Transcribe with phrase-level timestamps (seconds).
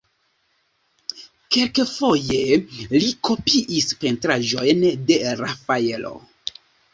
[1.55, 2.39] Kelkfoje
[2.95, 6.17] li kopiis pentraĵojn de Rafaelo.